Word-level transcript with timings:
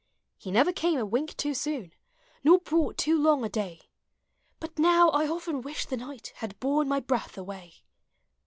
He 0.39 0.49
never 0.49 0.73
came 0.73 0.97
a 0.97 1.05
wink 1.05 1.37
too 1.37 1.53
soon. 1.53 1.93
Nor 2.43 2.57
brought 2.57 2.97
too 2.97 3.21
long 3.21 3.45
a 3.45 3.49
day; 3.49 3.81
Hut 4.59 4.79
now 4.79 5.09
I 5.09 5.27
often 5.27 5.61
wish 5.61 5.85
the 5.85 5.95
night 5.95 6.33
Had 6.37 6.59
borne 6.59 6.87
my 6.87 6.99
breath 6.99 7.37
away! 7.37 7.83